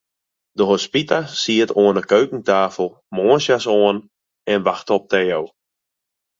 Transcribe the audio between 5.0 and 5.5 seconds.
Theo.